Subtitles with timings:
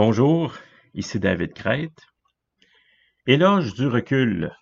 [0.00, 0.54] Bonjour,
[0.94, 2.06] ici David Crête.
[3.26, 4.52] Éloge du recul.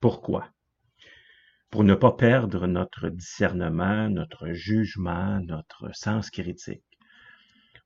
[0.00, 0.48] Pourquoi?
[1.68, 6.98] Pour ne pas perdre notre discernement, notre jugement, notre sens critique.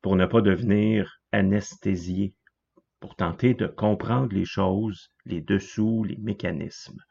[0.02, 2.36] Pour ne pas devenir anesthésié.
[3.00, 7.02] Pour tenter de comprendre les choses, les dessous, les mécanismes.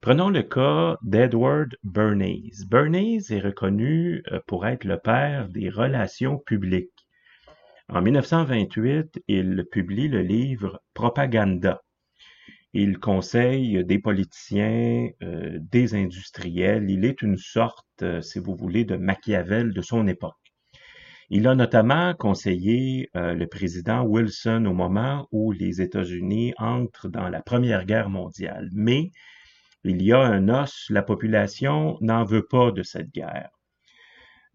[0.00, 2.64] Prenons le cas d'Edward Bernays.
[2.66, 7.06] Bernays est reconnu euh, pour être le père des relations publiques.
[7.92, 11.82] En 1928, il publie le livre Propaganda.
[12.72, 16.88] Il conseille des politiciens, euh, des industriels.
[16.88, 20.36] Il est une sorte, euh, si vous voulez, de Machiavel de son époque.
[21.30, 27.40] Il a notamment conseillé le président Wilson au moment où les États-Unis entrent dans la
[27.40, 28.68] Première Guerre mondiale.
[28.72, 29.12] Mais
[29.84, 33.59] il y a un os, la population n'en veut pas de cette guerre.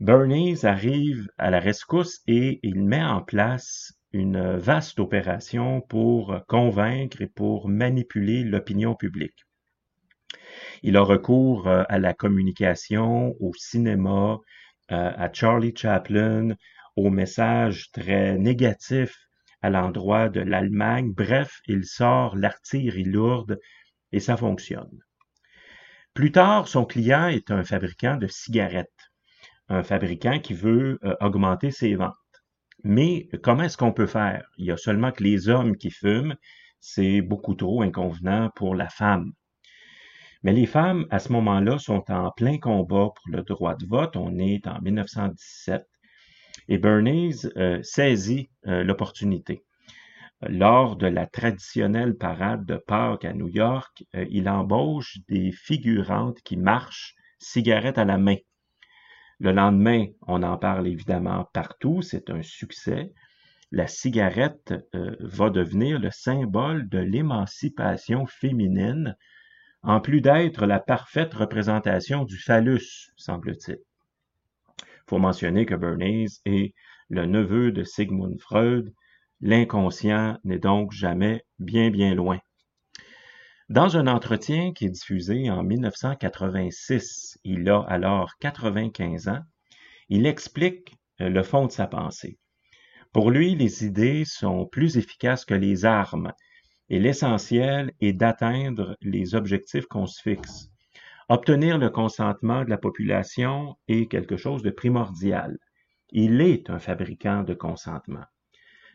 [0.01, 7.21] Bernays arrive à la rescousse et il met en place une vaste opération pour convaincre
[7.21, 9.45] et pour manipuler l'opinion publique.
[10.83, 14.39] Il a recours euh, à la communication, au cinéma,
[14.91, 16.55] euh, à Charlie Chaplin,
[16.97, 19.17] aux messages très négatifs
[19.61, 21.13] à l'endroit de l'Allemagne.
[21.13, 23.59] Bref, il sort l'artillerie lourde
[24.11, 24.99] et ça fonctionne.
[26.13, 28.94] Plus tard, son client est un fabricant de cigarettes,
[29.69, 32.13] un fabricant qui veut euh, augmenter ses ventes.
[32.83, 34.47] Mais comment est-ce qu'on peut faire?
[34.57, 36.35] Il y a seulement que les hommes qui fument,
[36.79, 39.31] c'est beaucoup trop inconvenant pour la femme.
[40.43, 44.15] Mais les femmes, à ce moment-là, sont en plein combat pour le droit de vote.
[44.15, 45.83] On est en 1917.
[46.67, 49.63] Et Bernays euh, saisit euh, l'opportunité.
[50.41, 56.57] Lors de la traditionnelle parade de Pâques à New York, il embauche des figurantes qui
[56.57, 58.35] marchent, cigarette à la main.
[59.39, 63.13] Le lendemain, on en parle évidemment partout, c'est un succès.
[63.71, 69.17] La cigarette euh, va devenir le symbole de l'émancipation féminine,
[69.81, 73.79] en plus d'être la parfaite représentation du phallus, semble-t-il.
[74.79, 76.73] Il faut mentionner que Bernays est
[77.09, 78.91] le neveu de Sigmund Freud,
[79.41, 82.39] L'inconscient n'est donc jamais bien bien loin.
[83.69, 89.41] Dans un entretien qui est diffusé en 1986, il a alors 95 ans,
[90.07, 92.37] il explique euh, le fond de sa pensée.
[93.11, 96.31] Pour lui, les idées sont plus efficaces que les armes
[96.89, 100.69] et l'essentiel est d'atteindre les objectifs qu'on se fixe.
[101.27, 105.57] Obtenir le consentement de la population est quelque chose de primordial.
[106.11, 108.25] Il est un fabricant de consentement.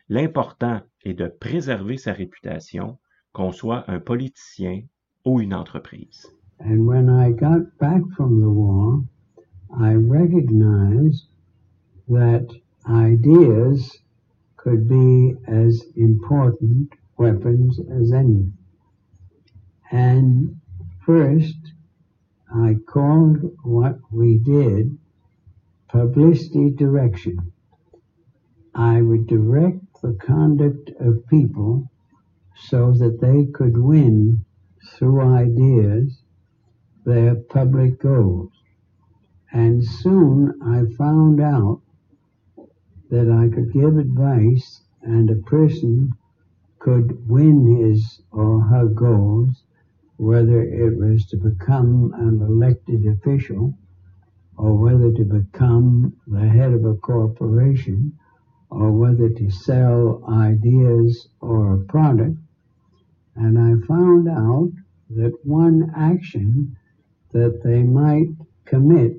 [0.09, 3.01] L'important est de préserver sa réputation,
[3.33, 4.83] qu'on soit un politicien
[5.25, 6.27] ou une entreprise.
[6.59, 9.03] And when I got back from the war,
[9.73, 11.27] I recognized
[12.09, 12.49] that
[12.87, 13.99] ideas
[14.57, 18.53] could be as important weapons as any.
[19.91, 20.61] And
[21.07, 21.73] first,
[22.53, 24.99] I called what we did
[25.89, 27.53] publicity direction.
[28.75, 31.91] I would direct the conduct of people
[32.69, 34.45] so that they could win
[34.95, 36.23] through ideas
[37.05, 38.53] their public goals.
[39.53, 41.81] And soon I found out
[43.11, 46.13] that I could give advice and a person
[46.79, 49.65] could win his or her goals,
[50.17, 53.75] whether it was to become an elected official
[54.57, 58.13] or whether to become the head of a corporation
[58.71, 62.37] or whether to sell ideas or a product.
[63.43, 64.71] And I found out
[65.17, 66.77] that one action
[67.33, 68.29] that they might
[68.67, 69.13] commit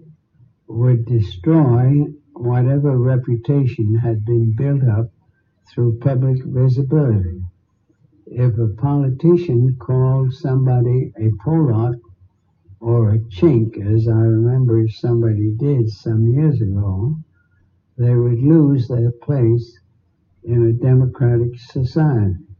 [0.68, 5.12] would destroy whatever reputation had been built up
[5.68, 7.42] through public visibility.
[8.28, 12.00] If a politician called somebody a Pollock
[12.80, 17.16] or a chink, as I remember somebody did some years ago,
[17.98, 19.80] they would lose their place
[20.44, 22.51] in a democratic society.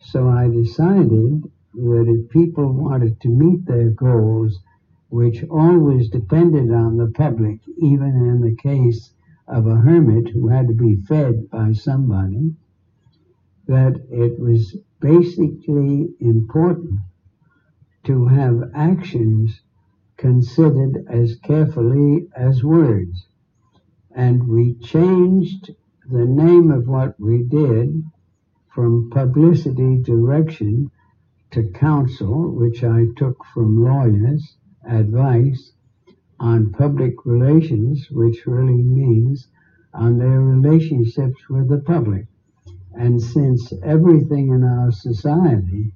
[0.00, 1.42] So I decided
[1.74, 4.60] that if people wanted to meet their goals,
[5.10, 9.12] which always depended on the public, even in the case
[9.46, 12.54] of a hermit who had to be fed by somebody,
[13.66, 17.00] that it was basically important
[18.04, 19.62] to have actions
[20.16, 23.26] considered as carefully as words.
[24.10, 25.74] And we changed
[26.10, 28.02] the name of what we did
[28.78, 30.88] from publicity direction
[31.50, 34.56] to counsel, which I took from lawyers,
[34.88, 35.72] advice
[36.38, 39.48] on public relations, which really means
[39.92, 42.28] on their relationships with the public.
[42.94, 45.92] And since everything in our society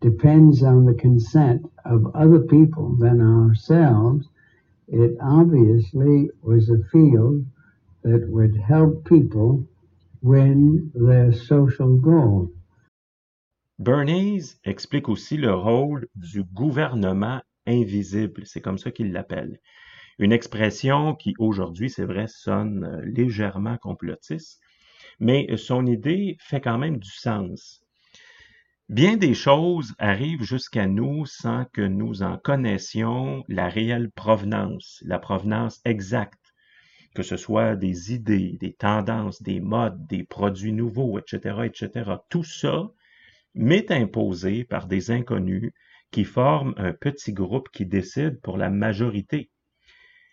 [0.00, 4.28] depends on the consent of other people than ourselves,
[4.88, 7.46] it obviously was a field
[8.02, 9.68] that would help people
[10.24, 12.50] win their social goal.
[13.78, 19.60] Bernays explique aussi le rôle du gouvernement invisible, c'est comme ça qu'il l'appelle.
[20.18, 24.60] Une expression qui aujourd'hui, c'est vrai, sonne euh, légèrement complotiste,
[25.20, 27.82] mais son idée fait quand même du sens.
[28.88, 35.18] Bien des choses arrivent jusqu'à nous sans que nous en connaissions la réelle provenance, la
[35.18, 36.43] provenance exacte,
[37.14, 42.10] que ce soit des idées, des tendances, des modes, des produits nouveaux, etc., etc.
[42.28, 42.90] Tout ça
[43.54, 45.72] m'est imposé par des inconnus
[46.10, 49.50] qui forment un petit groupe qui décide pour la majorité.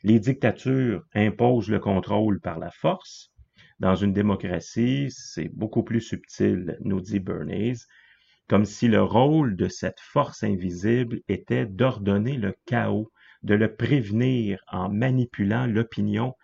[0.04, 3.32] Les dictatures imposent le contrôle par la force.
[3.80, 7.78] Dans une démocratie, c'est beaucoup plus subtil, nous dit Bernays
[8.52, 13.10] comme si le rôle de cette force invisible était d'ordonner le chaos,
[13.44, 16.36] de le prévenir en manipulant l'opinion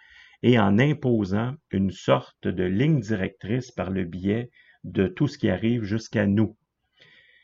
[0.43, 4.49] et en imposant une sorte de ligne directrice par le biais
[4.83, 6.55] de tout ce qui arrive jusqu'à nous.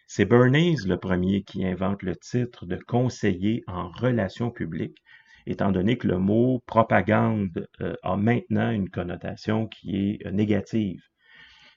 [0.07, 5.01] C'est Bernays le premier qui invente le titre de conseiller en relations publiques,
[5.47, 11.01] étant donné que le mot propagande euh, a maintenant une connotation qui est euh, négative.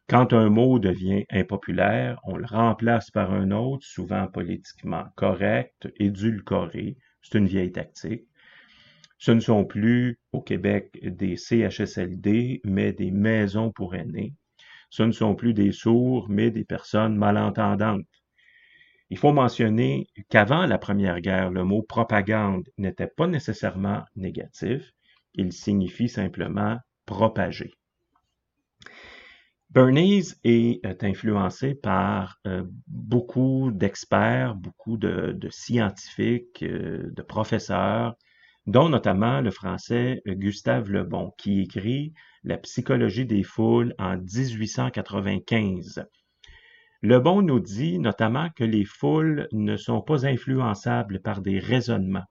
[0.09, 6.97] Quand un mot devient impopulaire, on le remplace par un autre, souvent politiquement correct, édulcoré.
[7.23, 8.29] C'est une vieille tactique.
[9.19, 14.35] Ce ne sont plus au Québec des CHSLD, mais des maisons pour aînés.
[14.91, 18.07] Ce ne sont plus des sourds, mais des personnes malentendantes.
[19.09, 24.93] Il faut mentionner qu'avant la Première Guerre, le mot propagande n'était pas nécessairement négatif,
[25.35, 27.73] il signifie simplement propager.
[29.71, 38.15] Bernays est euh, influencé par euh, beaucoup d'experts, beaucoup de, scientifiques, euh, de professeurs,
[38.67, 46.05] dont notamment le français Gustave Le Bon, qui écrit La psychologie des foules en 1895.
[47.03, 52.25] Le Bon nous dit notamment que les foules ne sont pas influençables par des raisonnements.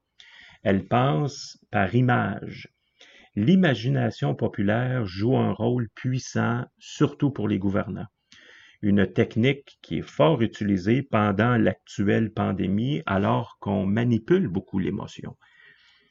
[0.64, 2.68] Elles pensent par image,
[3.36, 8.08] l'imagination populaire joue un rôle puissant, surtout pour les gouvernants.
[8.82, 15.38] Une technique qui est fort utilisée pendant l'actuelle pandémie alors qu'on manipule beaucoup l'émotion.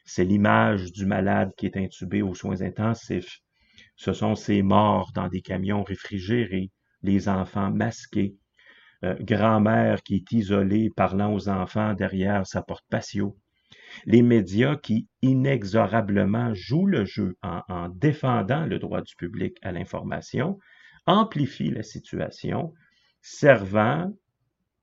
[0.04, 3.40] C'est l'image du malade qui est intubé aux soins intensifs.
[3.96, 6.70] Ce sont ces morts dans des camions réfrigérés,
[7.02, 8.36] les enfants masqués,
[9.04, 13.36] euh, grand-mère qui est isolée parlant aux enfants derrière sa porte patio,
[14.06, 20.58] les médias qui inexorablement jouent le jeu en, défendant le droit du public à l'information
[21.06, 22.72] amplifient la situation,
[23.20, 24.12] servant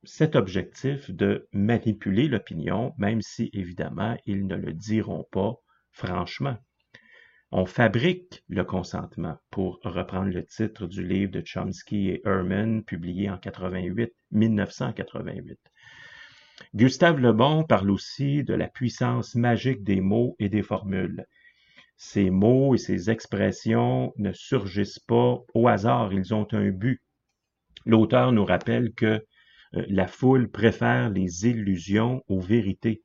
[0.04, 5.56] cet objectif de manipuler l'opinion, même si évidemment ils ne le diront pas
[5.92, 6.58] franchement.
[7.52, 13.30] On fabrique le consentement, pour reprendre le titre du livre de Chomsky et Herman, publié
[13.30, 15.60] en 88, 1988.
[16.74, 21.26] Gustave Le Bon parle aussi de la puissance magique des mots et des formules.
[21.98, 27.02] Ces mots et ces expressions ne surgissent pas au hasard, ils ont un but.
[27.86, 29.26] L'auteur nous rappelle que
[29.74, 33.04] la foule préfère les illusions aux vérités.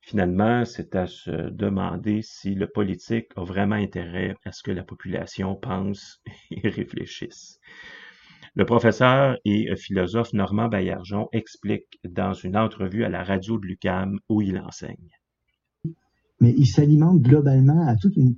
[0.00, 4.84] Finalement, c'est à se demander si le politique a vraiment intérêt à ce que la
[4.84, 7.58] population pense et réfléchisse.
[8.54, 14.20] Le professeur et philosophe Normand Baillargeon explique dans une entrevue à la radio de l'UCAM
[14.28, 15.10] où il enseigne.
[16.40, 18.36] Mais il s'alimente globalement à toute une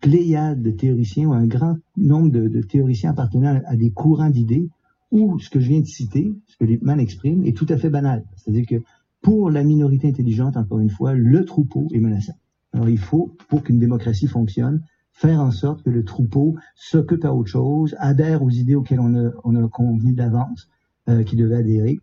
[0.00, 4.68] pléiade de théoriciens ou un grand nombre de, théoriciens appartenant à des courants d'idées
[5.14, 7.88] où ce que je viens de citer, ce que Lippmann exprime, est tout à fait
[7.88, 8.24] banal.
[8.36, 8.82] C'est-à-dire que
[9.22, 12.34] pour la minorité intelligente, encore une fois, le troupeau est menaçant.
[12.72, 17.32] Alors il faut, pour qu'une démocratie fonctionne, faire en sorte que le troupeau s'occupe à
[17.32, 20.68] autre chose, adhère aux idées auxquelles on a, on convenu d'avance
[21.08, 22.00] euh, qu'il devait adhérer.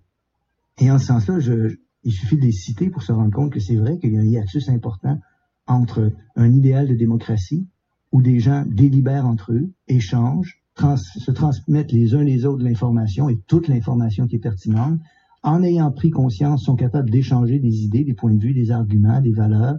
[0.79, 1.39] Et en ce sens-là,
[2.03, 4.21] il suffit de les citer pour se rendre compte que c'est vrai qu'il y a
[4.21, 5.19] un hiatus important
[5.67, 7.67] entre un idéal de démocratie
[8.13, 13.37] où des gens délibèrent entre eux, échangent, se transmettent les uns les autres l'information et
[13.47, 14.99] toute l'information qui est pertinente,
[15.43, 19.21] en ayant pris conscience, sont capables d'échanger des idées, des points de vue, des arguments,
[19.21, 19.77] des valeurs,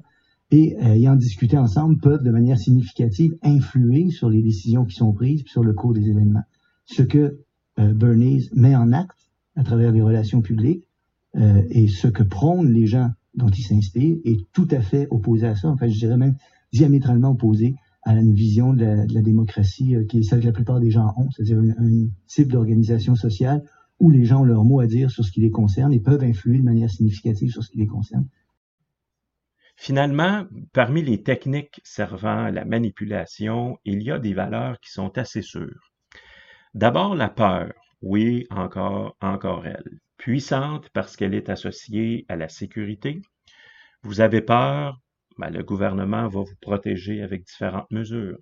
[0.51, 5.13] et euh, ayant discuté ensemble, peuvent de manière significative influer sur les décisions qui sont
[5.13, 6.45] prises, sur le cours des événements.
[6.85, 7.39] Ce que
[7.79, 10.85] euh, Bernays met en acte à travers les relations publiques
[11.37, 15.47] euh, et ce que prônent les gens dont il s'inspire est tout à fait opposé
[15.47, 15.71] à ça.
[15.71, 16.37] En fait, je dirais même
[16.73, 20.91] diamétralement opposé à une vision de la, démocratie qui est celle que la plupart des
[20.91, 23.65] gens ont, c'est-à-dire un type d'organisation sociale
[24.01, 26.25] où les gens ont leur mot à dire sur ce qui les concerne et peuvent
[26.25, 28.27] influer de manière significative sur ce qui les concerne.
[29.77, 35.17] Finalement, parmi les techniques servant à la manipulation, il y a des valeurs qui sont
[35.19, 35.93] assez sûres.
[36.75, 40.01] D'abord la peur, oui, encore, encore elle.
[40.17, 43.23] Puissante parce qu'elle est associée à la sécurité.
[44.03, 45.01] Vous avez peur,
[45.39, 48.39] ben, le gouvernement va vous protéger avec différentes mesures.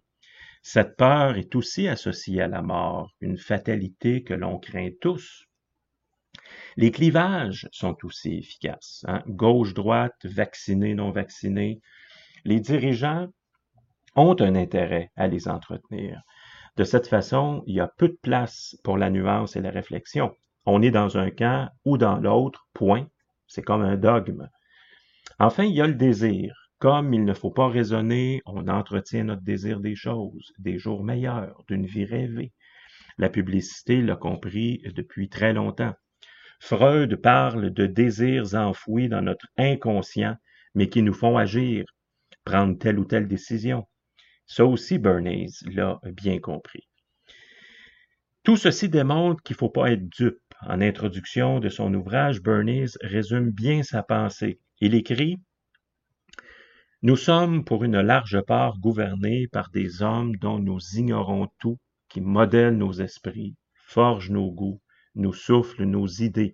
[0.63, 5.47] Cette peur est aussi associée à la mort, une fatalité que l'on craint tous.
[6.77, 9.05] Les clivages sont aussi efficaces.
[9.09, 9.23] Hein.
[9.27, 11.81] Gauche-droite, vacciné, non vacciné.
[12.45, 13.29] Les dirigeants
[14.17, 16.21] ont un intérêt à les entretenir.
[16.77, 20.35] De cette façon, il y a peu de place pour la nuance et la réflexion.
[20.67, 23.07] On est dans un camp ou dans l'autre, point.
[23.47, 24.49] C'est comme un dogme.
[25.39, 26.60] Enfin, il y a le désir.
[26.81, 31.63] Comme il ne faut pas raisonner, on entretient notre désir des choses, des jours meilleurs,
[31.69, 32.55] d'une vie rêvée.
[33.19, 35.95] La publicité l'a compris depuis très longtemps.
[36.59, 40.37] Freud parle de désirs enfouis dans notre inconscient,
[40.75, 41.85] mais qui nous font agir,
[42.47, 43.87] prendre telle ou telle décision.
[44.47, 46.89] Ça aussi, Bernays l'a bien compris.
[48.43, 50.39] Tout ceci démontre qu'il ne faut pas être dupe.
[50.63, 54.61] En introduction de son ouvrage, Bernays résume bien sa pensée.
[54.81, 55.39] Il écrit
[57.03, 61.79] Nous sommes pour une large part gouvernés par des hommes dont nous ignorons tout,
[62.11, 64.83] qui modèlent nos esprits, forgent nos goûts,
[65.15, 66.53] nous souffle nos idées.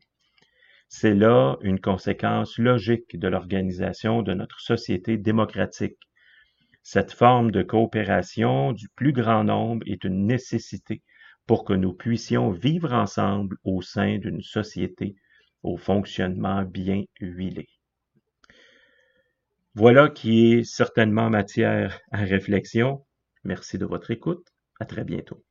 [0.89, 5.99] C'est là une conséquence logique de l'organisation de notre société démocratique.
[6.85, 11.03] Cette forme de coopération du plus grand nombre est une nécessité
[11.49, 15.17] pour que nous puissions vivre ensemble au sein d'une société
[15.65, 17.67] au fonctionnement bien huilé.
[19.77, 23.05] Voilà qui est certainement matière à réflexion.
[23.45, 24.49] Merci de votre écoute.
[24.81, 25.45] À très bientôt.